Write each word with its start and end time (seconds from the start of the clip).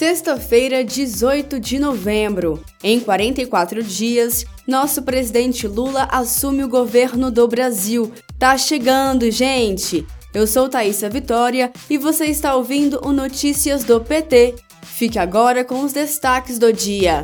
Sexta-feira, 0.00 0.82
18 0.82 1.60
de 1.60 1.78
novembro. 1.78 2.64
Em 2.82 2.98
44 2.98 3.82
dias, 3.82 4.46
nosso 4.66 5.02
presidente 5.02 5.68
Lula 5.68 6.08
assume 6.10 6.64
o 6.64 6.68
governo 6.70 7.30
do 7.30 7.46
Brasil. 7.46 8.10
Tá 8.38 8.56
chegando, 8.56 9.30
gente! 9.30 10.06
Eu 10.32 10.46
sou 10.46 10.70
Thaisa 10.70 11.10
Vitória 11.10 11.70
e 11.90 11.98
você 11.98 12.24
está 12.24 12.54
ouvindo 12.54 12.98
o 13.06 13.12
Notícias 13.12 13.84
do 13.84 14.00
PT. 14.00 14.54
Fique 14.80 15.18
agora 15.18 15.66
com 15.66 15.82
os 15.82 15.92
destaques 15.92 16.58
do 16.58 16.72
dia. 16.72 17.22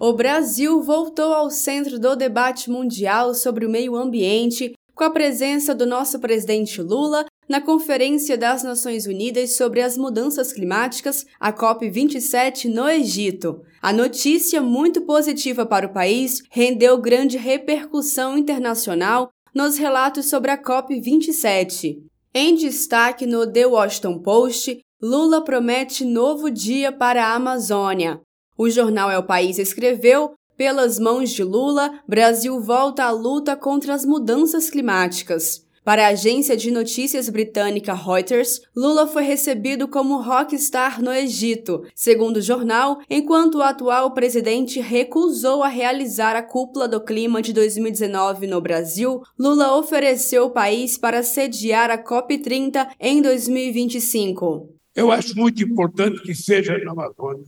O 0.00 0.12
Brasil 0.12 0.80
voltou 0.80 1.34
ao 1.34 1.50
centro 1.50 1.98
do 1.98 2.14
debate 2.14 2.70
mundial 2.70 3.34
sobre 3.34 3.66
o 3.66 3.68
meio 3.68 3.96
ambiente 3.96 4.72
com 4.94 5.02
a 5.02 5.10
presença 5.10 5.74
do 5.74 5.84
nosso 5.84 6.20
presidente 6.20 6.80
Lula 6.80 7.26
na 7.48 7.60
Conferência 7.60 8.38
das 8.38 8.62
Nações 8.62 9.06
Unidas 9.06 9.56
sobre 9.56 9.82
as 9.82 9.96
Mudanças 9.96 10.52
Climáticas, 10.52 11.26
a 11.40 11.52
COP27, 11.52 12.72
no 12.72 12.88
Egito. 12.88 13.60
A 13.82 13.92
notícia, 13.92 14.62
muito 14.62 15.00
positiva 15.00 15.66
para 15.66 15.88
o 15.88 15.92
país, 15.92 16.42
rendeu 16.48 16.96
grande 16.98 17.36
repercussão 17.36 18.38
internacional 18.38 19.30
nos 19.52 19.78
relatos 19.78 20.26
sobre 20.26 20.52
a 20.52 20.62
COP27. 20.62 21.98
Em 22.32 22.54
destaque 22.54 23.26
no 23.26 23.50
The 23.50 23.66
Washington 23.66 24.20
Post, 24.20 24.78
Lula 25.02 25.42
promete 25.42 26.04
novo 26.04 26.50
dia 26.50 26.92
para 26.92 27.26
a 27.26 27.34
Amazônia. 27.34 28.20
O 28.58 28.68
jornal 28.68 29.08
É 29.08 29.16
o 29.16 29.22
País 29.22 29.56
escreveu: 29.56 30.32
pelas 30.56 30.98
mãos 30.98 31.30
de 31.30 31.44
Lula, 31.44 32.00
Brasil 32.08 32.60
volta 32.60 33.04
à 33.04 33.10
luta 33.12 33.54
contra 33.54 33.94
as 33.94 34.04
mudanças 34.04 34.68
climáticas. 34.68 35.64
Para 35.84 36.06
a 36.06 36.08
agência 36.08 36.56
de 36.56 36.72
notícias 36.72 37.28
britânica 37.28 37.94
Reuters, 37.94 38.60
Lula 38.76 39.06
foi 39.06 39.22
recebido 39.22 39.86
como 39.86 40.20
rockstar 40.20 41.00
no 41.00 41.12
Egito, 41.12 41.84
segundo 41.94 42.38
o 42.38 42.42
jornal, 42.42 42.98
enquanto 43.08 43.58
o 43.58 43.62
atual 43.62 44.10
presidente 44.12 44.80
recusou 44.80 45.62
a 45.62 45.68
realizar 45.68 46.34
a 46.34 46.42
cúpula 46.42 46.88
do 46.88 47.00
clima 47.00 47.40
de 47.40 47.52
2019 47.52 48.48
no 48.48 48.60
Brasil, 48.60 49.22
Lula 49.38 49.78
ofereceu 49.78 50.46
o 50.46 50.50
país 50.50 50.98
para 50.98 51.22
sediar 51.22 51.92
a 51.92 51.96
COP30 51.96 52.88
em 52.98 53.22
2025. 53.22 54.68
Eu 54.96 55.12
acho 55.12 55.36
muito 55.36 55.62
importante 55.62 56.20
que 56.22 56.34
seja 56.34 56.76
na 56.84 56.90
Amazônia 56.90 57.46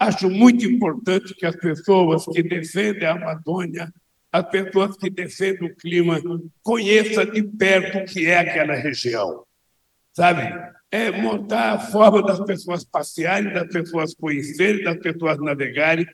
Acho 0.00 0.30
muito 0.30 0.64
importante 0.64 1.34
que 1.34 1.44
as 1.44 1.54
pessoas 1.54 2.24
que 2.24 2.42
defendem 2.42 3.06
a 3.06 3.12
Amazônia, 3.12 3.92
as 4.32 4.48
pessoas 4.48 4.96
que 4.96 5.10
defendem 5.10 5.68
o 5.68 5.76
clima, 5.76 6.18
conheçam 6.62 7.26
de 7.26 7.42
perto 7.42 7.98
o 7.98 8.04
que 8.06 8.24
é 8.24 8.38
aquela 8.38 8.74
região. 8.74 9.44
Sabe? 10.14 10.58
É 10.90 11.10
montar 11.10 11.72
a 11.72 11.78
forma 11.78 12.22
das 12.22 12.40
pessoas 12.40 12.82
passearem, 12.82 13.52
das 13.52 13.68
pessoas 13.68 14.14
conhecerem, 14.14 14.82
das 14.82 14.96
pessoas 14.96 15.38
navegarem, 15.38 16.06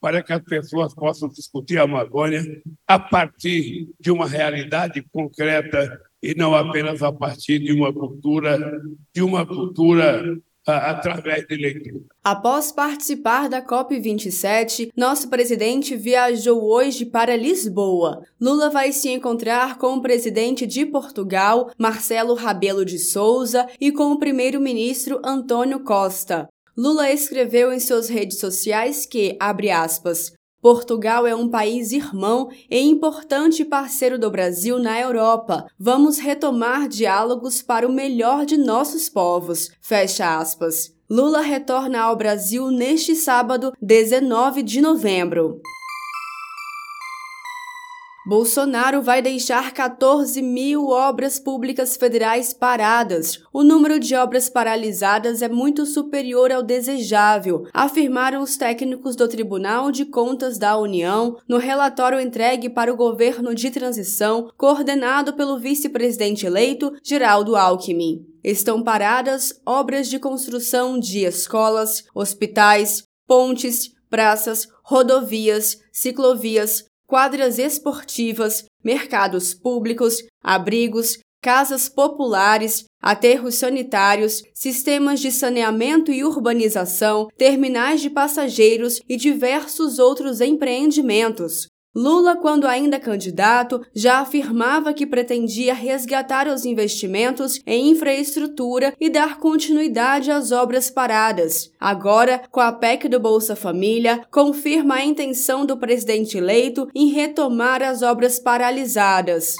para 0.00 0.22
que 0.22 0.32
as 0.32 0.42
pessoas 0.42 0.94
possam 0.94 1.28
discutir 1.28 1.76
a 1.76 1.82
Amazônia 1.82 2.62
a 2.86 2.98
partir 2.98 3.90
de 4.00 4.10
uma 4.10 4.26
realidade 4.26 5.02
concreta 5.12 6.00
e 6.22 6.34
não 6.34 6.54
apenas 6.54 7.02
a 7.02 7.12
partir 7.12 7.58
de 7.58 7.74
uma 7.74 7.92
cultura, 7.92 8.80
de 9.12 9.20
uma 9.20 9.44
cultura 9.44 10.24
através 10.66 11.46
de 11.46 11.56
leitura. 11.56 12.00
Após 12.22 12.72
participar 12.72 13.48
da 13.48 13.62
COP27, 13.62 14.90
nosso 14.96 15.28
presidente 15.28 15.94
viajou 15.94 16.64
hoje 16.64 17.04
para 17.04 17.36
Lisboa. 17.36 18.22
Lula 18.40 18.70
vai 18.70 18.92
se 18.92 19.10
encontrar 19.10 19.78
com 19.78 19.94
o 19.94 20.02
presidente 20.02 20.66
de 20.66 20.86
Portugal, 20.86 21.70
Marcelo 21.78 22.34
Rabelo 22.34 22.84
de 22.84 22.98
Souza, 22.98 23.66
e 23.80 23.92
com 23.92 24.12
o 24.12 24.18
primeiro-ministro 24.18 25.20
Antônio 25.24 25.80
Costa. 25.80 26.48
Lula 26.76 27.10
escreveu 27.10 27.72
em 27.72 27.78
suas 27.78 28.08
redes 28.08 28.38
sociais 28.38 29.06
que, 29.06 29.36
abre 29.38 29.70
aspas, 29.70 30.32
Portugal 30.64 31.26
é 31.26 31.36
um 31.36 31.46
país 31.46 31.92
irmão 31.92 32.48
e 32.70 32.80
importante 32.80 33.66
parceiro 33.66 34.18
do 34.18 34.30
Brasil 34.30 34.78
na 34.78 34.98
Europa. 34.98 35.66
Vamos 35.78 36.16
retomar 36.16 36.88
diálogos 36.88 37.60
para 37.60 37.86
o 37.86 37.92
melhor 37.92 38.46
de 38.46 38.56
nossos 38.56 39.10
povos. 39.10 39.70
Fecha 39.78 40.38
aspas. 40.38 40.90
Lula 41.06 41.42
retorna 41.42 42.00
ao 42.00 42.16
Brasil 42.16 42.70
neste 42.70 43.14
sábado, 43.14 43.74
19 43.78 44.62
de 44.62 44.80
novembro. 44.80 45.60
Bolsonaro 48.26 49.02
vai 49.02 49.20
deixar 49.20 49.70
14 49.72 50.40
mil 50.40 50.88
obras 50.88 51.38
públicas 51.38 51.94
federais 51.94 52.54
paradas. 52.54 53.42
O 53.52 53.62
número 53.62 54.00
de 54.00 54.14
obras 54.14 54.48
paralisadas 54.48 55.42
é 55.42 55.48
muito 55.48 55.84
superior 55.84 56.50
ao 56.50 56.62
desejável, 56.62 57.66
afirmaram 57.70 58.40
os 58.40 58.56
técnicos 58.56 59.14
do 59.14 59.28
Tribunal 59.28 59.92
de 59.92 60.06
Contas 60.06 60.56
da 60.56 60.78
União 60.78 61.36
no 61.46 61.58
relatório 61.58 62.18
entregue 62.18 62.70
para 62.70 62.90
o 62.90 62.96
governo 62.96 63.54
de 63.54 63.70
transição, 63.70 64.50
coordenado 64.56 65.34
pelo 65.34 65.58
vice-presidente 65.58 66.46
eleito 66.46 66.94
Geraldo 67.02 67.54
Alckmin. 67.56 68.24
Estão 68.42 68.82
paradas 68.82 69.60
obras 69.66 70.08
de 70.08 70.18
construção 70.18 70.98
de 70.98 71.24
escolas, 71.24 72.04
hospitais, 72.14 73.04
pontes, 73.26 73.90
praças, 74.08 74.66
rodovias, 74.82 75.78
ciclovias, 75.92 76.84
quadras 77.06 77.58
esportivas, 77.58 78.64
mercados 78.82 79.54
públicos, 79.54 80.22
abrigos, 80.42 81.18
casas 81.44 81.90
populares, 81.90 82.84
aterros 83.02 83.56
sanitários, 83.56 84.42
sistemas 84.54 85.20
de 85.20 85.30
saneamento 85.30 86.10
e 86.10 86.24
urbanização, 86.24 87.28
terminais 87.36 88.00
de 88.00 88.08
passageiros 88.08 88.98
e 89.06 89.16
diversos 89.16 89.98
outros 89.98 90.40
empreendimentos. 90.40 91.68
Lula, 91.94 92.34
quando 92.36 92.66
ainda 92.66 92.98
candidato, 92.98 93.80
já 93.94 94.18
afirmava 94.18 94.92
que 94.92 95.06
pretendia 95.06 95.72
resgatar 95.72 96.48
os 96.48 96.64
investimentos 96.64 97.60
em 97.64 97.90
infraestrutura 97.90 98.92
e 99.00 99.08
dar 99.08 99.38
continuidade 99.38 100.30
às 100.30 100.50
obras 100.50 100.90
paradas. 100.90 101.70
Agora, 101.78 102.42
com 102.50 102.60
a 102.60 102.72
PEC 102.72 103.08
do 103.08 103.20
Bolsa 103.20 103.54
Família, 103.54 104.26
confirma 104.30 104.96
a 104.96 105.04
intenção 105.04 105.64
do 105.64 105.76
presidente 105.76 106.36
eleito 106.36 106.88
em 106.92 107.10
retomar 107.10 107.80
as 107.80 108.02
obras 108.02 108.40
paralisadas. 108.40 109.54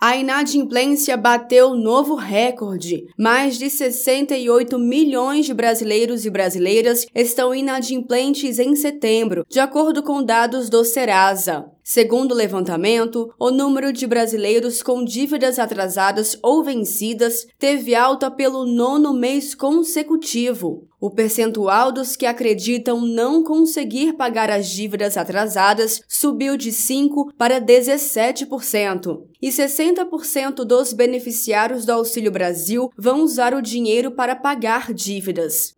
A 0.00 0.16
inadimplência 0.16 1.16
bateu 1.16 1.74
novo 1.74 2.14
recorde. 2.14 3.06
Mais 3.18 3.58
de 3.58 3.68
68 3.68 4.78
milhões 4.78 5.44
de 5.44 5.52
brasileiros 5.52 6.24
e 6.24 6.30
brasileiras 6.30 7.04
estão 7.12 7.52
inadimplentes 7.52 8.60
em 8.60 8.76
setembro, 8.76 9.44
de 9.48 9.58
acordo 9.58 10.00
com 10.00 10.22
dados 10.22 10.70
do 10.70 10.84
Serasa. 10.84 11.66
Segundo 11.90 12.32
o 12.32 12.34
levantamento, 12.34 13.32
o 13.40 13.50
número 13.50 13.94
de 13.94 14.06
brasileiros 14.06 14.82
com 14.82 15.02
dívidas 15.02 15.58
atrasadas 15.58 16.38
ou 16.42 16.62
vencidas 16.62 17.46
teve 17.58 17.94
alta 17.94 18.30
pelo 18.30 18.66
nono 18.66 19.14
mês 19.14 19.54
consecutivo. 19.54 20.86
O 21.00 21.10
percentual 21.10 21.90
dos 21.90 22.14
que 22.14 22.26
acreditam 22.26 23.00
não 23.00 23.42
conseguir 23.42 24.18
pagar 24.18 24.50
as 24.50 24.68
dívidas 24.68 25.16
atrasadas 25.16 26.02
subiu 26.06 26.58
de 26.58 26.72
5% 26.72 27.32
para 27.38 27.58
17%. 27.58 29.22
E 29.40 29.48
60% 29.48 30.64
dos 30.66 30.92
beneficiários 30.92 31.86
do 31.86 31.92
Auxílio 31.92 32.30
Brasil 32.30 32.90
vão 32.98 33.22
usar 33.22 33.54
o 33.54 33.62
dinheiro 33.62 34.10
para 34.10 34.36
pagar 34.36 34.92
dívidas. 34.92 35.77